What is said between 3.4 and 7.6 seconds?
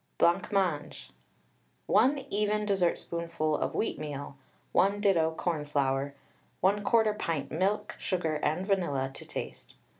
of wheatmeal, 1 ditto cornflour, 1/4 pint